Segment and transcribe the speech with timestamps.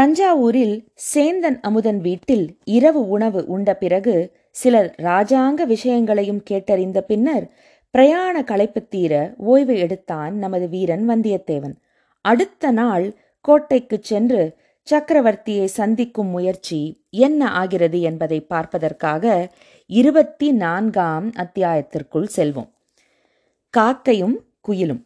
[0.00, 7.50] தஞ்சாவூரில் சேந்தன் அமுதன் வீட்டில் இரவு உணவு உண்ட பிறகு சிலர் ராஜாங்க விஷயங்களையும் கேட்டறிந்த பின்னர்
[7.90, 11.74] பிரயாண களைப்பு தீர ஓய்வு எடுத்தான் நமது வீரன் வந்தியத்தேவன்.
[12.20, 13.14] அடுத்த நாள்
[13.48, 14.56] கோட்டைக்குச் சென்று
[14.90, 19.48] சக்கரவர்த்தியை சந்திக்கும் முயற்சி என்ன ஆகிறது என்பதை பார்ப்பதற்காக
[19.86, 22.70] இருபத்தி நான்காம் அத்தியாயத்திற்குள் செல்வோம்.
[23.76, 24.34] காக்கையும்
[24.68, 25.02] குயிலும்.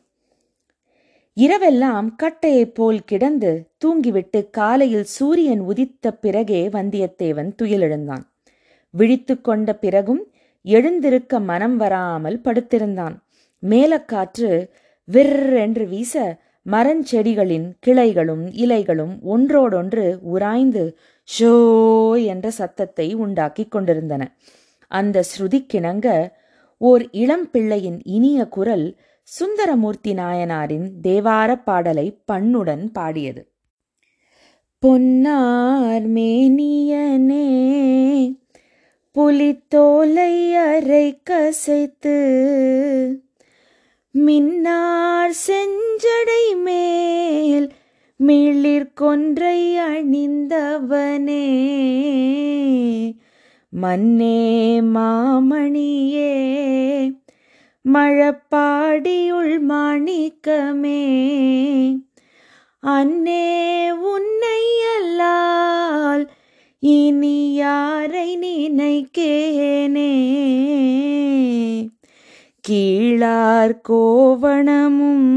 [1.38, 3.50] இரவெல்லாம் கட்டையைப் போல் கிடந்து
[3.84, 8.24] தூங்கிவிட்டு காலையில் சூரியன் உதித்த பிறகே வந்தியத்தேவன் துயிலெழுந்தான்.
[8.94, 10.22] விழித்து கொண்ட பிறகும்
[10.64, 13.16] எழுந்திருக்க மனம் வராமல் படுத்திருந்தான்.
[13.62, 14.50] மேலக்காற்று
[15.08, 16.14] விற்றென்று வீச
[16.66, 20.84] மரஞ்செடிகளின் கிளைகளும் இலைகளும் ஒன்றோடொன்று உராய்ந்து
[21.28, 21.54] ஷோ
[22.24, 24.22] என்ற சத்தத்தை உண்டாக்கிக் கொண்டிருந்தன.
[24.90, 26.08] அந்த ஸ்ருதிக்கிணங்க
[26.80, 28.86] ஓர் இளம் பிள்ளையின் இனிய குரல்
[29.30, 33.42] சுந்தரமூர்த்தி நாயனாரின் தேவார பாடலை பண்ணுடன் பாடியது.
[34.82, 37.48] பொன்னார் மேனியனே
[39.16, 42.16] புலித்தோலை அரை கசைத்து
[44.14, 47.72] மின்னார் செஞ்சடை மேல்
[48.16, 51.46] மிளிர் கொன்றை அணிந்தவனே
[53.72, 56.34] மன்னே மாமணியே
[57.94, 61.04] மழப்பாடியுள் மாணிக்கமே
[62.82, 63.46] அன்னே
[64.06, 64.62] உன்னை
[64.96, 66.26] அல்லால்
[66.82, 70.12] இனி யாரை நினைக்கேனே?
[72.64, 75.30] கீழார் கோவணமும்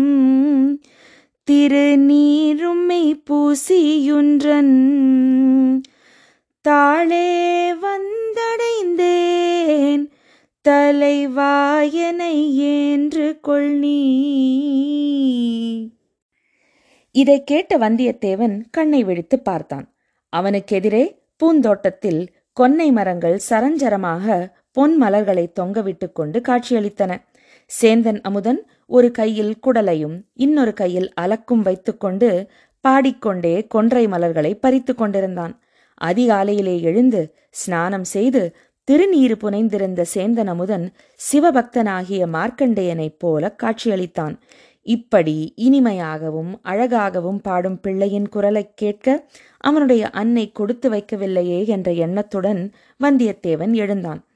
[1.47, 4.75] திருநீருமை பூசியுன்றன்
[6.65, 7.29] தாளே
[7.81, 10.03] வந்தடைந்தேன்
[10.65, 13.99] தலைவாயனை ஏன்று கொள் நீ
[17.15, 19.85] இதை கேட்ட வந்தியத்தேவன் கண்ணை விழித்து பார்த்தான்.
[20.33, 21.01] அவனுக்கெதிரே
[21.37, 22.21] பூந்தோட்டத்தில்
[22.59, 27.11] கொன்னை மரங்கள் சரஞ்சரமாக பொன் மலர்களை தொங்கவிட்டு கொண்டு காட்சியளித்தன.
[27.71, 32.49] சேந்தன் அமுதன் ஒரு கையில் குடலையும் இன்னொரு கையில் அலக்கும் வைத்துக்கொண்டு
[32.85, 35.55] பாடிக்கொண்டே கொன்றை மலர்களை பறித்து கொண்டிருந்தான்.
[36.01, 38.41] அதிகாலையிலே எழுந்து ஸ்நானம் செய்து
[38.83, 44.37] திருநீறு புனைந்திருந்த சேந்தன் அமுதன் சிவபக்தனாகிய மார்க்கண்டேயனைப் போல காட்சியளித்தான்.
[44.81, 52.71] இப்படி இனிமையாகவும் அழகாகவும் பாடும் பிள்ளையின் குரலைக் கேட்க அவனுடைய அன்னை கொடுத்து வைக்கவில்லையே என்ற எண்ணத்துடன்
[53.03, 54.27] வந்தியத்தேவன் எழுந்தான்.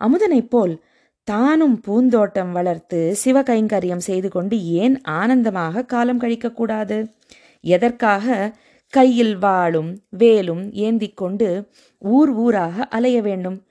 [0.00, 0.82] அமுதனைப் போல்
[1.24, 7.14] தானும் பூந்தோட்டம் வளர்த்து சிவகைங்கரியம் செய்து கொண்டு ஏன் ஆனந்தமாக காலம் கழிக்கக்கூடாது?
[7.60, 8.56] எதற்காக
[8.88, 13.62] கையில் வாளும் வேலும் ஏந்திக் கொண்டு ஊர் ஊராக அலைய வேண்டும்?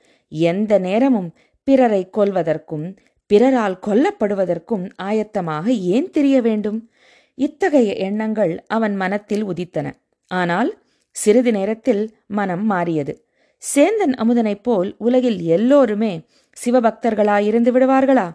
[0.41, 2.85] எந்த நேரமும் பிறரை கொல்வதற்கும்
[3.27, 6.89] பிறரால் கொல்லப்படுவதற்கும் ஆயத்தமாக ஏன் தெரிய வேண்டும்?
[7.35, 9.87] இத்தகைய எண்ணங்கள் அவன் மனத்தில் உதித்தன.
[10.27, 10.83] ஆனால்
[11.15, 13.25] சிறிது நேரத்தில் மனம் மாறியது.
[13.63, 16.27] சேந்தன் அமுதனைப் போல் உலகில் எல்லோருமே
[16.57, 18.27] சிவபக்தர்களாயிருந்து விடுவார்களா?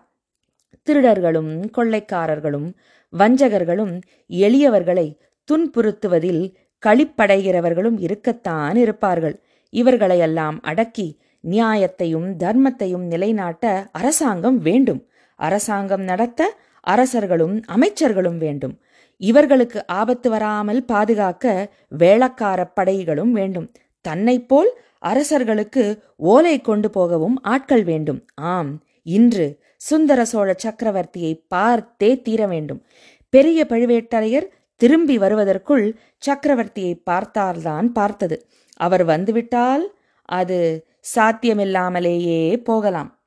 [0.87, 2.69] திருடர்களும் கொள்ளைக்காரர்களும்
[3.13, 5.17] வஞ்சகர்களும் எளியவர்களை
[5.49, 6.43] துன்புறுத்துவதில்
[6.87, 9.43] களிப்படைகிறவர்களும் இருக்கத்தான் இருப்பார்கள்.
[9.71, 11.09] இவர்களையெல்லாம் அடக்கி
[11.41, 15.07] நியாயத்தையும் தர்மத்தையும் நிலைநாட்ட அரசாங்கம் வேண்டும்.
[15.37, 18.81] அரசாங்கம் நடத்த அரசர்களும் அமைச்சர்களும் வேண்டும்.
[19.17, 23.73] இவர்களுக்கு ஆபத்து வராமல் பாதுகாக்க வேளக்கார படைகளும் வேண்டும்.
[24.01, 28.27] தன்னைப் போல் அரசர்களுக்கு ஓலை கொண்டு போகவும் ஆட்கள் வேண்டும்.
[28.35, 32.85] ஆம் இன்று சுந்தர சோழ சக்கரவர்த்தியை பார்த்தே தீர வேண்டும்.
[33.29, 34.47] பெரிய பழுவேட்டரையர்
[34.77, 35.97] திரும்பி வருவதற்குள்
[36.27, 38.47] சக்கரவர்த்தியை பார்த்தால்தான் பார்த்தது.
[38.77, 39.95] அவர் வந்துவிட்டால்
[40.25, 43.23] அது சாத்தியமில்லாமலேயே போகலாம்.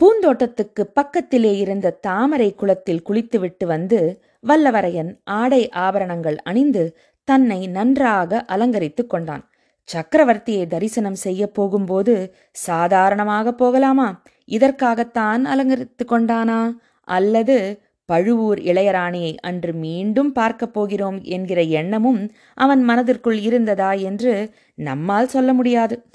[0.00, 9.50] பூந்தோட்டத்துக்கு பக்கத்திலே இருந்த தாமரை குளத்தில் குளித்துவிட்டு வந்து வல்லவரையன் ஆடை ஆபரணங்கள் அணிந்து தன்னை நன்றாக அலங்கரித்துக் கொண்டான்.
[9.88, 14.22] சக்கரவர்த்தியை தரிசனம் செய்ய போகும்போது சாதாரணமாக போகலாமா?
[14.44, 16.72] இதற்காகத்தான் அலங்கரித்து கொண்டானா?
[17.00, 25.52] அல்லது பழுவூர் இளையராணியை அன்று மீண்டும் பார்க்கப் போகிறோம் என்கிற எண்ணமும் அவன் மனதிற்குள் இருந்ததா என்று நம்மால் சொல்ல
[25.52, 26.06] முடியாது.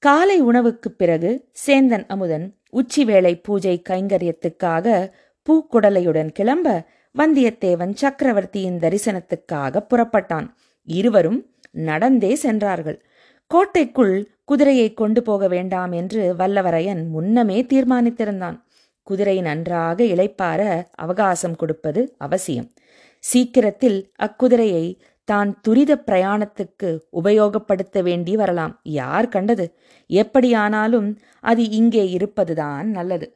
[0.00, 5.10] காலை உணவுக்குப் பிறகு சேந்தன் அமுதன் உச்சிவேளை பூஜை கைங்கரியத்துக்காக
[5.46, 6.84] பூக்குடலையுடன் கிளம்ப
[7.18, 10.46] வந்தியத்தேவன் சக்கரவர்த்தியின் தரிசனத்துக்காக புறப்பட்டான்.
[10.84, 13.04] இருவரும் நடந்தே சென்றார்கள்.
[13.46, 18.62] கோட்டைக்குள் குதிரையை கொண்டு போக வேண்டாம் என்று வல்லவரையன் முன்னமே தீர்மானித்திருந்தான்.
[19.02, 22.72] குதிரை நன்றாக இளைப்பார அவகாசம் கொடுப்பது அவசியம்.
[23.18, 25.00] சீக்கிரத்தில் அக்குதிரையை
[25.30, 28.80] தான் துரித பிரயாணத்துக்கு உபயோகப்படுத்த வேண்டி வரலாம்.
[28.82, 29.66] யார் கண்டது?
[30.06, 33.26] எப்படியானாலும் அது இங்கே இருப்பதுதான் நல்லது.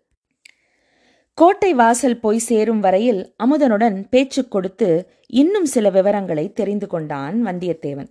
[1.35, 4.88] கோட்டை வாசல் போய் சேரும் வரையில் அமுதனுடன் பேச்சு கொடுத்து
[5.26, 8.11] இன்னும் சில விவரங்களை தெரிந்து கொண்டான் வந்தியத்தேவன்.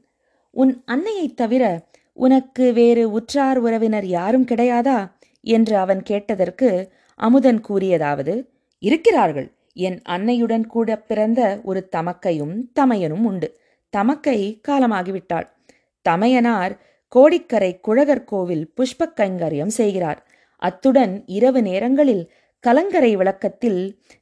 [0.51, 5.11] உன் அன்னையைத் தவிர உனக்கு வேறு உற்றார் உறவினர் யாரும் கிடையாதா?
[5.41, 6.69] என்று அவன் கேட்டதற்கு
[7.15, 8.47] அமுதன் கூறியதாவது
[8.79, 9.53] இருக்கிறார்கள்.
[9.73, 13.49] என் அன்னையுடன் கூட பிறந்த ஒரு தமக்கையும் தமையனும் உண்டு.
[13.95, 15.47] தமக்கை காலமாகிவிட்டாள்.
[16.05, 16.73] தமையனார்
[17.15, 20.19] கோடிக்கரை குழகர் கோவில் புஷ்ப கைங்கரியம் செய்கிறார்.
[20.61, 22.23] அத்துடன் இரவு நேரங்களில்
[22.63, 23.81] கலங்கரை விளக்கத்தில்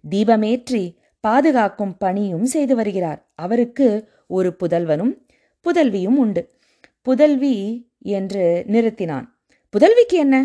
[0.10, 0.84] தீபமேற்றி
[1.24, 3.20] பாதுகாக்கும் பணியும் செய்து வருகிறார்.
[3.36, 3.88] அவருக்கு
[4.28, 5.14] ஒரு புதல்வனும்
[5.66, 6.42] புதல்வியும் உண்டு.
[7.02, 7.56] புதல்வி
[8.16, 9.26] என்று நிறுத்தினான்.
[9.74, 10.36] புதல்விக்கு என்ன?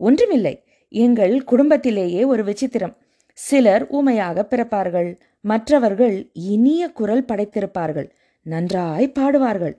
[0.00, 0.54] ஒன்றுமில்லை.
[0.88, 2.94] எங்கள் குடும்பத்திலேயே ஒரு விசித்திரம்.
[3.38, 5.10] சிலர் ஊமையாக பிறப்பார்கள்.
[5.40, 8.08] மற்றவர்கள் இனிய குரல் படைத்திருப்பார்கள்.
[8.46, 9.74] நன்றாய் பாடுவார்கள்.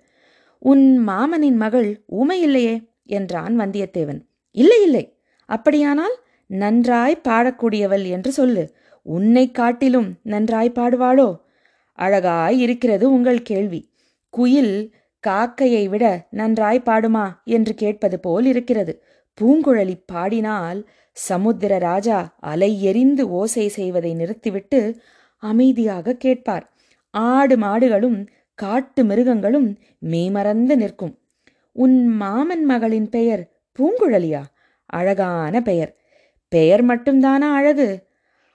[0.61, 2.75] உன் மாமனின் மகள் ஊமை இல்லையே
[3.09, 4.21] என்றான் வந்தியத்தேவன்.
[4.55, 5.05] இல்லை இல்லை.
[5.49, 6.15] அப்படியானால்
[6.49, 8.63] நன்றாய் பாடக்கூடியவள் என்று சொல்லு.
[9.05, 11.29] உன்னை காட்டிலும் நன்றாய் பாடுவாளோ?
[11.99, 13.81] அழகாய் இருக்கிறது உங்கள் கேள்வி.
[14.33, 14.75] குயில்
[15.23, 18.93] காக்கையை விட நன்றாய் பாடுமா என்று கேட்பது போல் இருக்கிறது.
[19.37, 20.79] பூங்குழலி பாடினால்
[21.17, 22.19] சமுத்திர ராஜா
[22.51, 24.79] அலை எறிந்து ஓசை செய்வதை நிறுத்திவிட்டு
[25.43, 26.65] அமைதியாக கேட்பார்.
[27.13, 28.19] ஆடு மாடுகளும்
[28.57, 31.17] காட்டு மிருகங்களும் மெய்மறந்து நிற்கும்.
[31.71, 34.43] உன் மாமன் மகளின் பெயர் பூங்குழலியா?
[34.85, 35.95] அழகான பெயர்.
[36.47, 38.07] பெயர் மட்டும்தானா அழகு?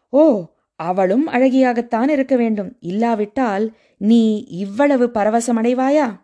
[0.08, 0.46] ஓ
[0.76, 2.76] அவளும் அழகியாகத்தான் இருக்க வேண்டும்.
[2.80, 6.20] இல்லாவிட்டால் நீ இவ்வளவு பரவசமடைவாயா?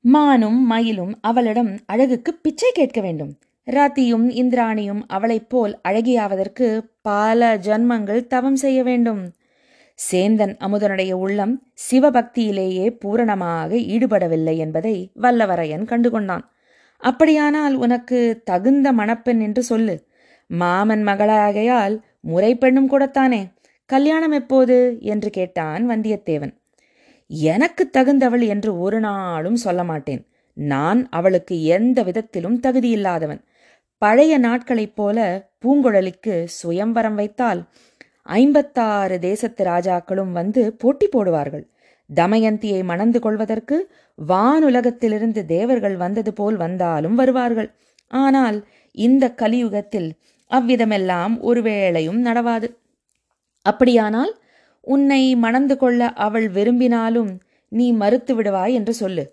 [0.00, 3.38] மானும் மயிலும் அவளிடம் அழகுக்கு பிச்சை கேட்க வேண்டும்.
[3.66, 9.32] ராத்தியும் இந்திராணியும் அவளைப் போல் அழகியாவதற்கு பல ஜன்மங்கள் தவம் செய்ய வேண்டும்.
[9.98, 11.54] சேந்தன் அமுதனுடைய உள்ளம்
[11.90, 16.44] சிவபக்தியிலேயே பூரணமாக ஈடுபடவில்லை என்பதை வல்லவரையன் கண்டுகொண்டான்.
[16.98, 20.06] அப்படியானால் உனக்கு தகுந்த மணப்பெண் என்று சொல்லு.
[20.46, 23.52] மாமன் மகளாகையால் முறைப்பெண்ணும் கூடத்தானே.
[23.86, 24.98] கல்யாணம் எப்போது?
[25.00, 26.54] என்று கேட்டான் வந்தியத்தேவன்.
[27.26, 30.26] எனக்கு தகுந்தவள் என்று ஒரு நாளும் சொல்ல மாட்டேன்.
[30.56, 33.40] நான் அவளுக்கு எந்த விதத்திலும் தகுதியில்லாதவன்
[34.02, 35.18] பழைய நாட்களைப் போல
[35.64, 37.60] பூங்குழலிக்கு சுயம்வரம் வைத்தால்
[38.28, 41.64] ஐம்பத்தாறு தேசத்து ராஜாக்களும் வந்து போட்டி போடுவார்கள்.
[42.10, 43.76] தமயந்தியை மணந்து கொள்வதற்கு
[44.18, 47.70] வானுலகத்திலிருந்து தேவர்கள் வந்தது போல் வந்தாலும் வருவார்கள்.
[48.10, 48.58] ஆனால்
[48.98, 50.10] இந்த கலியுகத்தில்
[50.50, 52.68] அவ்விதமெல்லாம் ஒருவேளையும் நடவாது.
[53.66, 54.32] அப்படியானால்
[54.86, 57.32] உன்னை மணந்து கொள்ள அவள் விரும்பினாலும்
[57.72, 59.24] நீ மறுத்து விடுவாய் என்று சொல்லு.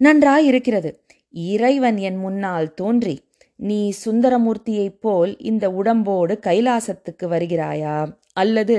[0.00, 0.90] நன்றாய் இருக்கிறது
[1.34, 3.16] இறைவன் என் முன்னால் தோன்றி
[3.60, 7.96] நீ சுந்தரமூர்த்தியைப் போல் இந்த உடம்போடு கைலாசத்துக்கு வருகிறாயா?
[8.42, 8.78] அல்லது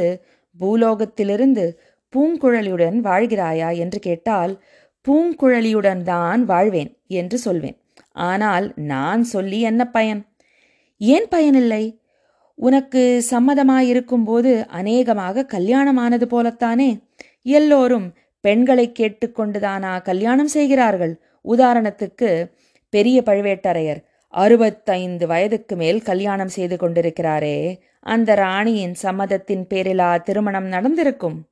[0.59, 1.65] பூலோகத்திலிருந்து
[2.13, 4.53] பூங்குழலியுடன் வாழ்கிறாயா என்று கேட்டால்
[5.05, 7.77] பூங்குழலியுடன் தான் வாழ்வேன் என்று சொல்வேன்.
[8.29, 10.21] ஆனால் நான் சொல்லி என்ன பயன்?
[11.01, 11.83] ஏன் பயனில்லை?
[12.59, 16.89] உனக்கு சம்மதமாயிருக்கும்போது அநேகமாக கல்யாணமானது போலத்தானே?
[17.57, 18.07] எல்லோரும்
[18.43, 21.13] பெண்களை கேட்டுக்கொண்டுதானா கல்யாணம் செய்கிறார்கள்?
[21.45, 22.29] உதாரணத்துக்கு
[22.93, 24.01] பெரிய பழுவேட்டரையர்
[24.33, 27.57] அறுபத்தைந்து வயதுக்கு மேல் கல்யாணம் செய்து கொண்டிருக்கிறாரே.
[27.99, 31.45] அந்த ராணியின் சம்மதத்தின் பேரிலா திருமணம் நடந்திருக்கும்.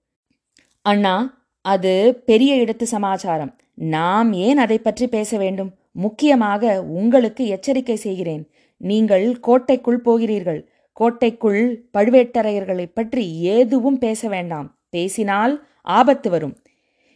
[0.82, 3.56] அண்ணா அது பெரிய இடத்து சமாச்சாரம்.
[3.74, 5.74] நாம் ஏன் அதை பற்றி பேச வேண்டும்?
[5.92, 8.50] முக்கியமாக உங்களுக்கு எச்சரிக்கை செய்கிறேன்.
[8.78, 10.70] நீங்கள் கோட்டைக்குள் போகிறீர்கள்.
[10.94, 14.78] கோட்டைக்குள் பழுவேட்டரையர்களைப் பற்றி ஏதுவும் பேச வேண்டாம்.
[14.90, 16.58] பேசினால் ஆபத்து வரும்.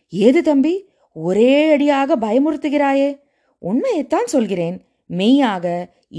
[0.09, 0.89] ஏது தம்பி?
[1.13, 3.19] ஒரே அடியாக பயமுறுத்துகிறாயே.
[3.61, 4.85] உண்மையைத்தான் சொல்கிறேன்.
[5.19, 5.65] மெய்யாக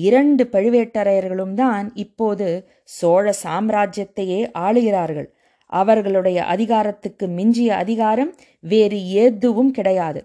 [0.06, 2.49] இரண்டு பழுவேட்டரையர்களும் தான் இப்போது
[2.84, 5.28] சோழ சாம்ராஜ்யத்தையே ஆளுகிறார்கள்.
[5.72, 8.32] அவர்களுடைய அதிகாரத்துக்கு மிஞ்சிய அதிகாரம்
[8.64, 10.20] வேறு எதுவும் கிடையாது.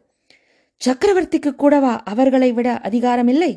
[0.82, 3.52] சக்கரவர்த்திக்கு கூடவா அவர்களை விட அதிகாரம் இல்லை?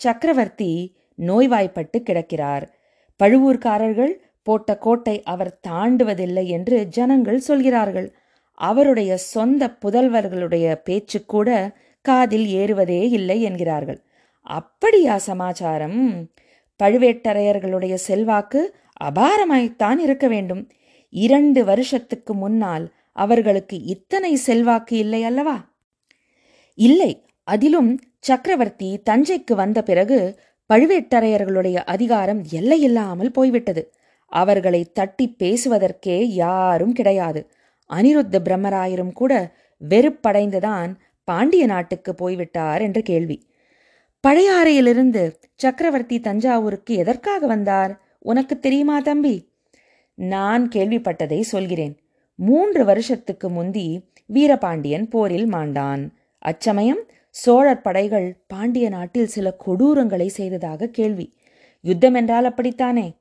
[0.00, 0.70] சக்கரவர்த்தி
[1.18, 2.64] நோய்வாய்ப்பட்டு கிடக்கிறார்.
[3.20, 8.08] பழுவூர்காரர்கள் போட்ட கோட்டை அவர் தாண்டுவதில்லை என்று ஜனங்கள் சொல்கிறார்கள்.
[8.58, 11.48] அவருடைய சொந்த புதல்வர்களுடைய பேச்சு கூட
[12.04, 14.00] காதில் ஏறுவதே இல்லை என்கிறார்கள்.
[14.44, 16.28] அப்படியா சமாச்சாரம்?
[16.82, 20.70] பழுவேட்டரையர்களுடைய செல்வாக்கு அபாரமாய்த்தான் இருக்க வேண்டும்.
[21.10, 25.74] இரண்டு வருஷத்துக்கு முன்னால் அவர்களுக்கு இத்தனை செல்வாக்கு இல்லை அல்லவா?
[26.74, 30.40] இல்லை அதிலும் சக்கரவர்த்தி தஞ்சைக்கு வந்த பிறகு
[30.72, 33.94] பழுவேட்டரையர்களுடைய அதிகாரம் எல்லையில்லாமல் போய்விட்டது.
[34.26, 37.50] அவர்களை தட்டி பேசுவதற்கே யாரும் கிடையாது.
[37.90, 39.54] அனிருத்த பிரம்மராயரும் கூட
[39.88, 43.52] வெறுப்படைந்துதான் பாண்டிய நாட்டுக்கு போய்விட்டார் என்று கேள்வி.
[44.24, 48.00] பழையாறையிலிருந்து சக்கரவர்த்தி தஞ்சாவூருக்கு எதற்காக வந்தார்?
[48.18, 49.52] உனக்கு தெரியுமா தம்பி?
[50.14, 51.98] நான் கேள்விப்பட்டதை சொல்கிறேன்.
[52.34, 56.08] மூன்று வருஷத்துக்கு முந்தி வீரபாண்டியன் போரில் மாண்டான்.
[56.38, 61.34] அச்சமயம் சோழர் படைகள் பாண்டிய நாட்டில் சில கொடூரங்களை செய்ததாக கேள்வி.
[61.80, 63.16] யுத்தம் என்றால் அப்படித்தானே?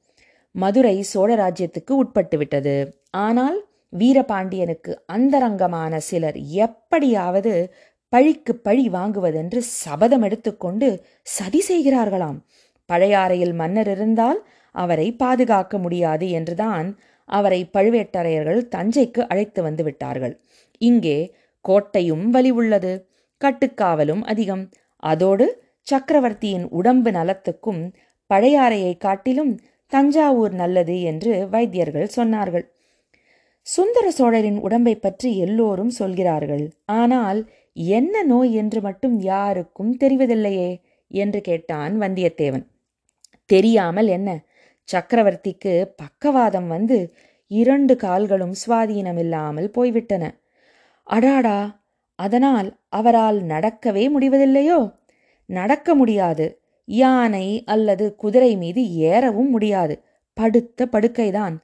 [0.51, 3.01] மதுரை சோழராஜ்யத்துக்கு உட்பட்டு விட்டது.
[3.11, 3.65] ஆனால்
[3.99, 7.73] வீரபாண்டியனுக்கு அந்தரங்கமான சிலர் எப்படியாவது
[8.13, 10.87] பழிக்கு பழி வாங்குவதென்று சபதம் எடுத்துக்கொண்டு
[11.35, 12.37] சதி செய்கிறார்களாம்.
[12.89, 14.39] பழையாறையில் மன்னர் இருந்தால்
[14.75, 16.87] அவரை பாதுகாக்க முடியாது என்றுதான்
[17.29, 20.33] அவரை பழுவேட்டரையர்கள் தஞ்சைக்கு அழைத்து வந்து விட்டார்கள்.
[20.81, 21.17] இங்கே
[21.65, 22.93] கோட்டையும் வலி உள்ளது.
[23.41, 24.63] கட்டுக்காவலும் அதிகம்.
[25.03, 25.45] அதோடு
[25.87, 27.81] சக்கரவர்த்தியின் உடம்பு நலத்துக்கும்
[28.29, 29.53] பழையாறையை காட்டிலும்
[29.91, 32.65] தஞ்சாவூர் நல்லது என்று வைத்தியர்கள் சொன்னார்கள்.
[33.67, 36.63] சுந்தர சோழரின் உடம்பை பற்றி எல்லோரும் சொல்கிறார்கள்.
[37.01, 37.39] ஆனால்
[37.75, 40.71] என்ன நோய் என்று மட்டும் யாருக்கும் தெரிவதில்லையே
[41.11, 42.65] என்று கேட்டான் வந்தியத்தேவன்.
[43.49, 44.29] தெரியாமல் என்ன?
[44.89, 46.97] சக்கரவர்த்திக்கு பக்கவாதம் வந்து
[47.51, 50.23] இரண்டு கால்களும் சுவாதீனமில்லாமல் போய்விட்டன.
[51.07, 51.59] அடாடா!
[52.19, 54.79] அதனால் அவரால் நடக்கவே முடிவதில்லையோ?
[55.49, 56.45] நடக்க முடியாது.
[56.87, 59.95] யானை அல்லது குதிரை மீது ஏறவும் முடியாது.
[60.37, 61.55] படுத்த படுக்கைதான்.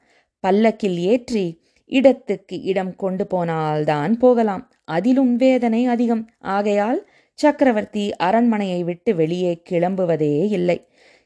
[0.43, 1.45] பல்லக்கில் ஏற்றி
[1.89, 4.63] இடத்துக்கு இடம் கொண்டு போனால்தான் போகலாம்.
[4.88, 6.24] அதிலும் வேதனை அதிகம்.
[6.55, 7.00] ஆகையால்
[7.39, 10.77] சக்கரவர்த்தி அரண்மனையை விட்டு வெளியே கிளம்புவதே இல்லை.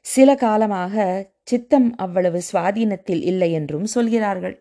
[0.06, 0.96] சில காலமாக
[1.44, 4.56] சித்தம் அவ்வளவு சுவாதீனத்தில் இல்லை என்றும் சொல்கிறார்கள்.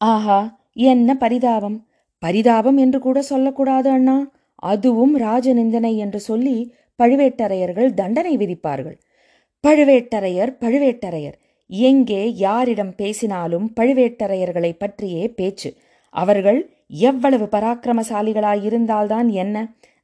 [0.00, 0.40] ஆஹா
[0.72, 1.78] என்ன பரிதாபம்.
[2.22, 4.18] பரிதாபம் என்று கூட சொல்லக்கூடாது அண்ணா.
[4.62, 6.56] அதுவும் ராஜநிந்தனை என்று சொல்லி
[7.02, 8.96] பழுவேட்டரையர்கள் தண்டனை விதிப்பார்கள்.
[9.64, 11.38] பழுவேட்டரையர் பழுவேட்டரையர்.
[11.82, 15.70] எங்கே யாரிடம் பேசினாலும் பழுவேட்டரையர்களை பற்றியே பேச்சு.
[16.14, 19.56] அவர்கள் எவ்வளவு பராக்கிரமசாலிகளாயிருந்தால்தான் என்ன?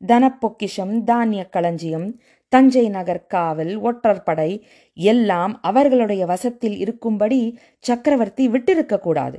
[0.07, 2.09] தனப்பொக்கிஷம் தானிய களஞ்சியம்
[2.53, 4.51] தஞ்சை நகர் காவல் ஒற்றற்படை
[4.95, 7.41] எல்லாம் அவர்களுடைய வசத்தில் இருக்கும்படி
[7.79, 9.39] சக்கரவர்த்தி விட்டிருக்கக்கூடாது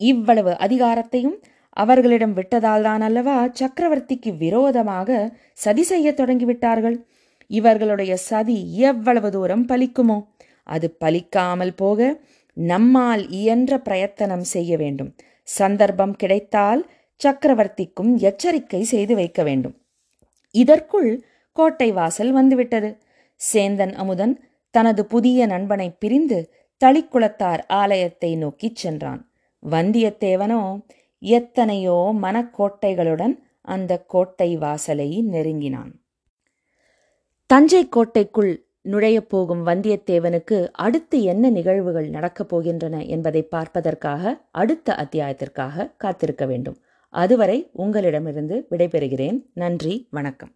[0.00, 1.36] இவ்வளவு அதிகாரத்தையும்
[1.76, 5.18] அவர்களிடம் விட்டதால்தான் அல்லவா சக்கரவர்த்திக்கு விரோதமாக
[5.52, 6.96] சதி செய்ய தொடங்கிவிட்டார்கள்?
[7.50, 10.18] இவர்களுடைய சதி எவ்வளவு தூரம் பலிக்குமோ?
[10.66, 12.20] அது பலிக்காமல் போக
[12.56, 15.10] நம்மால் இயன்ற பிரயத்தனம் செய்ய வேண்டும்.
[15.42, 16.82] சந்தர்ப்பம் கிடைத்தால்
[17.20, 19.74] சக்கரவர்த்திக்கும் எச்சரிக்கை செய்து வைக்க வேண்டும்.
[20.54, 21.10] இதற்குள்
[21.52, 22.90] கோட்டை வாசல் வந்துவிட்டது.
[23.40, 24.34] சேந்தன் அமுதன்
[24.70, 26.38] தனது புதிய நண்பனை பிரிந்து
[26.84, 29.22] தளிக்குளத்தார் ஆலயத்தை நோக்கிச் சென்றான்.
[29.62, 30.62] வந்தியத்தேவனோ
[31.22, 35.92] எத்தனையோ மனக்கோட்டைகளுடன் அந்த கோட்டை வாசலை நெருங்கினான்.
[37.50, 38.52] தஞ்சை கோட்டைக்குள்
[38.86, 46.76] நுழையப் போகும் வந்தியத்தேவனுக்கு அடுத்து என்ன நிகழ்வுகள் நடக்கப் போகின்றன என்பதை பார்ப்பதற்காக அடுத்த அத்தியாயத்திற்காக காத்திருக்க வேண்டும்.
[47.08, 49.42] அதுவரை உங்களிடமிருந்து விடைபெறுகிறேன்.
[49.54, 50.55] நன்றி வணக்கம்.